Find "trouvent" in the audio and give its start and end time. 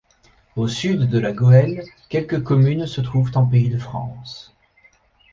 3.01-3.37